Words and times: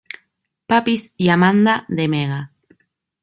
Papis" 0.65 1.13
y 1.15 1.29
"Amanda" 1.29 1.85
de 1.87 2.07
Mega. 2.07 2.51